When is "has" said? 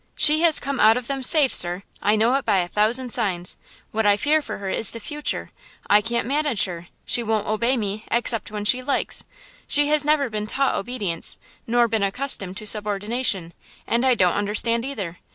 0.41-0.59, 9.89-10.03